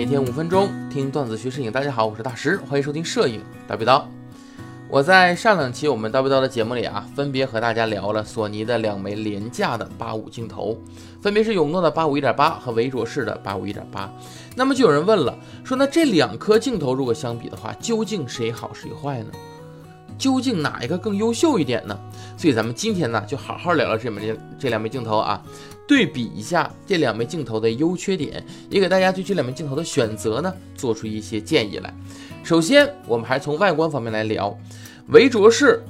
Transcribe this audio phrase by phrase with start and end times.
[0.00, 1.70] 每天五分钟听段子学摄影。
[1.70, 4.08] 大家好，我是大师，欢迎收听摄影大背刀。
[4.88, 10.74] 我在上两期我们大背刀的节目里啊，分别和大家聊了索尼的两枚廉价的八五镜头，
[11.20, 14.10] 分别是永诺的八五一点八和维卓士的八五一点八。
[14.56, 19.30] 那么就有人问了，说那这两颗镜头如果相比的话，究竟谁好谁坏呢？
[20.16, 21.98] 究竟哪一个更优秀一点呢？
[22.38, 25.42] 所以咱们今天呢，就好好聊聊这枚这两枚镜头啊，
[25.90, 31.92] 对比一下这两枚镜头的优缺点，也给大家对这两枚镜头的选择呢，做出一些建议来。
[32.44, 34.56] 首先，我们还是从外观方面来聊，
[35.08, 35.82] 维卓仕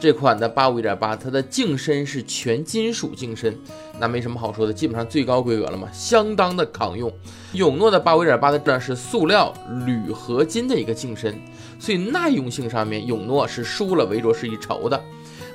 [0.00, 3.58] 这款的八五一点八，它的镜身是全金属镜身，
[3.98, 7.12] 那没什么好说的，基本上最高规格了嘛，相当的抗用。
[7.54, 9.52] 永诺的八五一点八的呢是塑料
[9.84, 11.36] 铝合金的一个镜身。
[11.80, 15.02] 所以耐用性上面，永诺是输了维卓仕一筹的。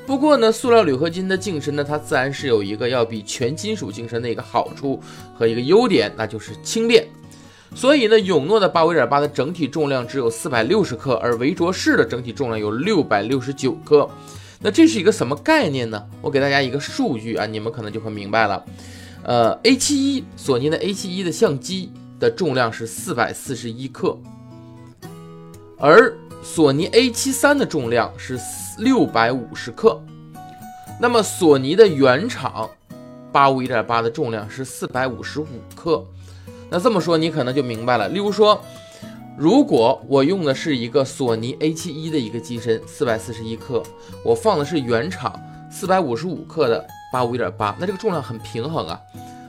[0.07, 5.01] 不过呢，塑料铝合金的镜身呢，它自然是有一个要比全金属镜身的一个好处
[5.37, 7.05] 和一个优点，那就是轻便。
[7.75, 14.09] 所以呢，永诺的八五点八的整体重量只有四百六十克，而维卓仕的整体重量有六百六十九克。
[14.61, 16.01] 那这是一个什么概念呢？
[16.21, 18.63] 我给大家一个数据啊，你们可能就会明白了。
[19.23, 24.17] 呃，A 七一索尼的 A 七一的相机的重量是四百四十一克。
[25.77, 28.39] 而索尼 A73 的重量是
[28.77, 29.99] 六百五十克，
[30.99, 32.69] 那么索尼的原厂
[33.31, 36.05] 八五一点八的重量是四百五十五克。
[36.69, 38.07] 那这么说你可能就明白了。
[38.09, 38.61] 例如说，
[39.37, 43.81] 如果我用的是一个索尼 A71 的一个机身，四百四十一克，
[44.23, 45.33] 我放的是原厂
[45.71, 49.01] 四百五十五克的八五一点八，那这个重量很平衡啊。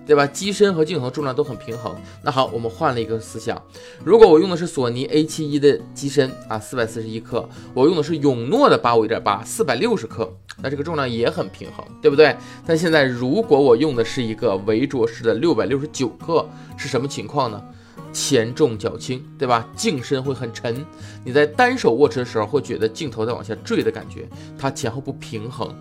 [0.08, 0.26] 对吧？
[0.26, 1.94] 机身和镜头重量都很平衡。
[2.22, 3.62] 那好，我们换了一个思想，
[4.02, 12.34] 如果我用的是索尼 A71 的机身啊，四百四十一克，我用的是永诺的八五一点八，四百六十克，那这个重量也很平衡，对不对？
[12.66, 17.62] 但现在如果我用的是一个维卓式的六百六十九克，是什么情况呢？
[18.10, 19.68] 前重脚轻，对吧？
[19.76, 20.82] 镜身会很沉，
[21.22, 24.26] 你在单手握持的时候会觉得镜头在往下坠的感觉，
[24.58, 25.76] 它前后不平衡。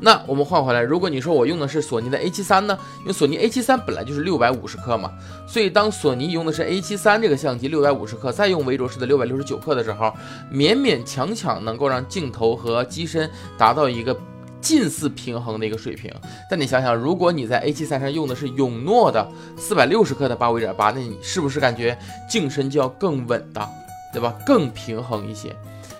[0.00, 2.78] 那我们换回来，如果你说我用的是索尼的 A73 呢？
[3.00, 5.10] 因为索尼 A73 本来就是六百五十克嘛，
[5.46, 10.12] 所以当索尼用的是 A73 这个相机六百五十克，再用维卓士的六百六十九克的时候，
[10.52, 13.28] 勉勉强强能够让镜头和机身
[13.58, 14.16] 达到一个
[14.60, 16.12] 近似平衡的一个水平。
[16.48, 21.98] 但你想想，如果你在 A73 上用的是永诺的四百六十克的八五一点八，那你是不是感觉
[22.30, 23.68] 镜身就要更稳当，
[24.12, 24.32] 对吧？
[24.46, 25.52] 更平衡一些。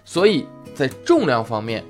[0.04, 1.84] 所以在重量方面。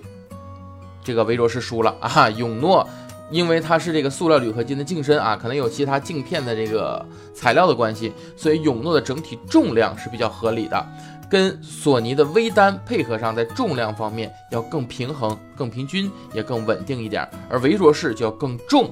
[1.08, 2.28] 这个维卓士输了 啊！
[2.28, 2.86] 永诺，
[3.30, 7.02] 因为它是这个塑料铝合金的镜身啊，可能有其他镜片的这个
[7.32, 10.86] 材料的关系，所以永诺的整体重量是比较合理的，
[11.30, 17.26] 跟索尼的微单配合上，在重量方面要更平衡、更平均，也更稳定一点。
[17.48, 18.90] 而维卓士就要更重，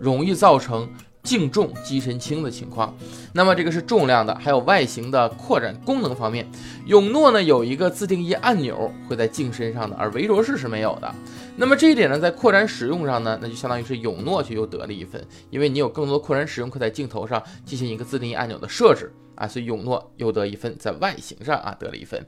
[0.00, 0.88] 容易造成。
[1.24, 2.96] 镜重机身轻的情况，
[3.34, 6.48] 那么这个是重量的，还有外形的扩展功能方面，
[6.86, 11.14] 永诺呢有一个自定义按钮会在镜身上的，而维卓士是没有的。
[11.60, 15.20] 那么这一点呢，在扩展使用上呢，那就相当于是永诺就又得了一分，
[15.50, 22.24] 因为你有更多扩展使用可在镜头上进行一个自定义按钮的设置啊，所以永诺又得一分，在外形上啊得了一分。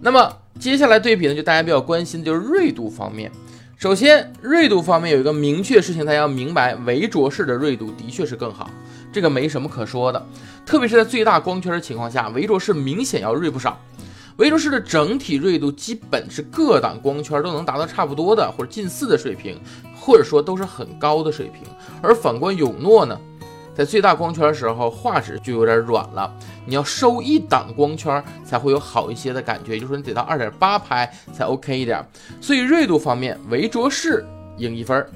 [0.00, 3.30] 那么接下来对比呢，就大家比较关心的就是锐度方面。
[3.76, 8.70] 首先，锐度方面有一个明确事情，大家要明白，维卓式的锐度的确是更好，
[9.12, 10.26] 这个没什么可说的。
[10.64, 13.78] 特别是在最大光圈的情况下，维卓式明显要锐不少。
[14.38, 19.60] 维卓仕的整体锐度基本是各档光圈都能达到差不多的或者近似的水平，
[19.94, 21.62] 或者说都是很高的水平。
[22.02, 23.18] 而反观永诺呢？
[23.74, 26.30] 在最大光圈的时候，画质就有点软了。
[26.66, 32.06] 你要收一档光圈才会有好一些的感觉，就是你得到二点八拍才 OK 一点。
[32.38, 34.26] 所以锐度方面，维卓仕
[34.58, 35.06] 赢一分。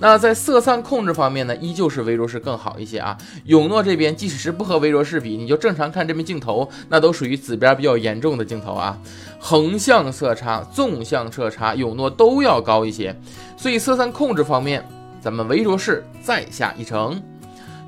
[0.00, 3.18] 那在色散控制方面呢，依旧是维卓仕更好一些啊。
[3.46, 8.96] 永诺这边即使是不和维卓仕比，你就正常看这枚镜头，那都属于紫边比较严重的镜头啊。
[9.40, 13.14] 横向色差、纵向色差，永诺都要高一些。
[13.56, 14.86] 所以色散控制方面，
[15.20, 17.20] 咱们维卓仕再下一城。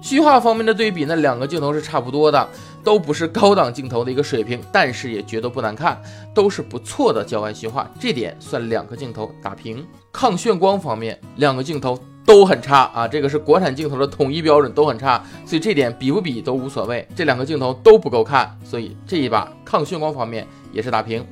[0.02, 2.48] 虚化方面的对比，那两个镜头是差不多的，
[2.82, 6.00] 都不是高档镜头的一个水平，但是也绝对不难看，
[6.34, 9.86] 都是不错的焦外虚化，这点算两个镜头打平。
[10.10, 21.24] 抗眩光方面，两个镜头都很差啊，这个是国产镜头的统一标准，都很差，所以这点比不比都无所谓，这两个镜头都不够看，所以这一把抗眩光方面也是打平。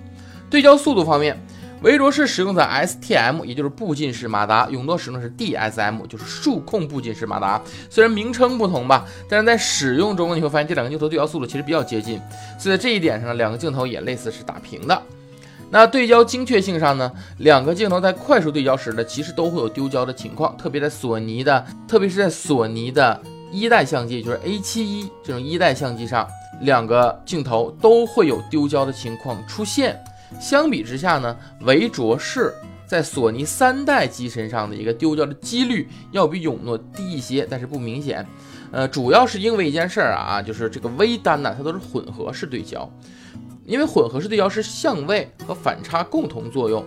[0.50, 1.38] 对焦速度方面。
[1.80, 7.62] 维卓士使用的 STM，也就是步进式马达，永诺使用的是 DSM，就是数控步进式马达。
[7.88, 12.20] 虽然名称不同吧，但是在使用中你会发现这两个镜头对焦速度其实比较接近，
[12.58, 15.02] 所以在这一点上，两个镜头也类似是打平的。
[15.70, 23.20] 那对焦精确性上呢，两个镜头在快速对焦时呢，其实都会有丢焦的情况，特别在索尼的，特别是在索尼的
[23.52, 26.26] 一代相机，就是 A71 这种一代相机上。
[26.62, 29.96] 两个镜头都会有丢焦的情况出现。
[30.40, 32.52] 相比之下呢，唯卓士
[32.84, 38.26] 在索尼三代机身上的一个丢焦的几率要比永诺低一些，但是不明显。
[38.72, 42.90] 呃，主要是因为一件事儿啊，就是这个微单呢，它都是混合式对焦，
[43.68, 46.82] 因为混合式对焦是相位和反差共同作用，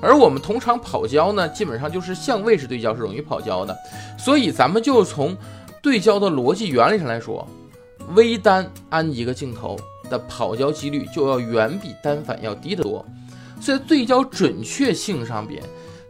[0.00, 3.76] 而我们通常跑焦呢，基本上就是相位式对焦是容易跑焦的，
[4.18, 5.36] 所以咱们就从
[5.82, 7.48] 对焦的逻辑原理上来说，
[8.14, 9.76] 微单安一个镜头。
[10.08, 13.04] 的跑焦几率就要远比单反要低得多，
[13.60, 15.60] 所以对焦准确性上边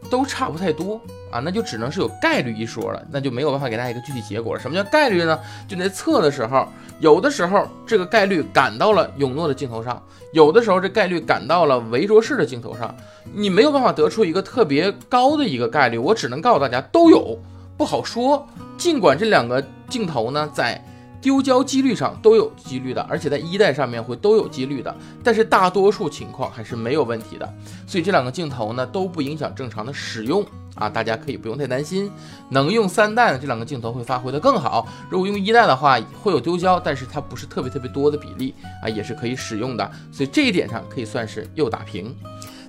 [0.09, 0.99] 都差不太多
[1.31, 4.59] 啊，那就只能是有概率一说了，那就没有办法给大家一个具体结果了。
[4.59, 5.39] 什么叫概率呢？
[5.67, 6.67] 就在测的时候，
[6.99, 10.01] 有的时候这个概率赶到了永诺的镜头上，
[10.33, 12.95] 有的时候这概率赶到了维卓士的镜头上，
[13.33, 15.97] 你没有办法得出一个特别高的一个概率。
[15.97, 17.37] 我只能告诉大家都有，
[17.77, 18.47] 不好说。
[18.77, 20.83] 尽管这两个镜头呢在。
[21.21, 27.53] 丢焦几率上都有几率的，而且在一代上面会都有几率的，但是大多数情况还是没有问题的。
[27.85, 32.11] 所以这两个镜头呢都不影响正常的使用啊，大家可以不用太担心。
[32.49, 38.53] 能用三代的这两个镜头会发挥的更好，如果用一代的话会有丢焦，但是它不是特别特别多的比例
[38.83, 39.91] 啊，也是可以使用的。
[40.11, 42.15] 所以这一点上可以算是又打平。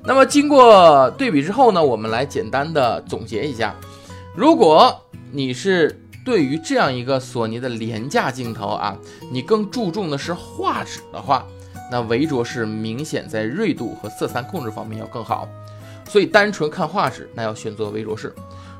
[0.05, 3.75] 那么经过对比之后呢，我们来简单的总结一下，
[4.35, 6.03] 如果你是。
[6.29, 8.95] 对于这样一个索尼的廉价镜头啊，
[9.33, 11.43] 你更注重的是画质的话，
[11.91, 15.49] 那唯卓士明显在锐度和色散控制方面要更好。
[16.07, 18.31] 所以单纯看画质，那要选择唯卓士。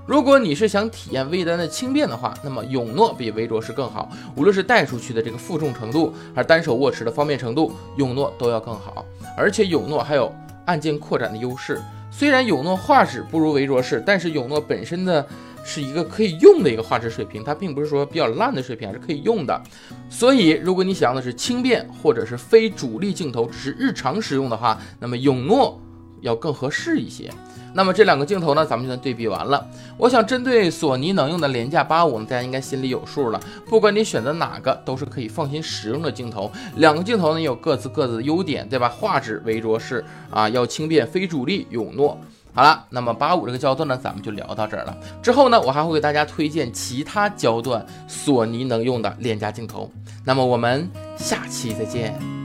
[0.07, 4.11] 如果你是想体验微单的轻便的话，那么永诺比唯卓士更好。
[4.37, 9.07] 无论是带出去的这个负重程度，还是单手握持的方便程度，永诺都要更好。
[9.39, 10.31] 而且永诺还有
[10.67, 11.81] 按键扩展的优势。
[12.11, 15.27] 虽然永诺画质不如唯卓士，但是永诺本身的。
[15.65, 19.61] 是一个可以用的一个画质水平，它并不是说比较烂的水平，还是可以用的。
[20.09, 25.81] 所以，如果你想要的是轻便或者是非主力镜头，只是日常使用的话，那么永诺
[26.21, 27.31] 要更合适一些。
[27.75, 29.65] 那么这两个镜头呢，咱们就算对比完了。
[29.99, 33.39] 我想针对索尼能用的廉价八五呢，大家应该心里有数了。
[33.67, 36.51] 不管你选择哪个，都是可以放心使用的镜头。
[36.77, 38.89] 两个镜头呢，有各自各自的优点，对吧？
[38.89, 42.19] 画质维卓士啊，要轻便非主力永诺。
[42.59, 44.97] 好了，那么八五这个焦段呢，咱们就聊到这儿了。
[45.23, 49.89] 之后呢，我还会给大家推荐其他焦段索尼能用的链家镜头。
[50.25, 52.38] 那么我们下期再见。